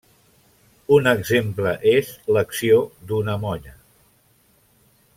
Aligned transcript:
Un 0.95 1.09
exemple 1.11 1.75
és 1.93 2.09
l'acció 2.37 2.81
d'una 3.13 3.39
molla. 3.47 3.79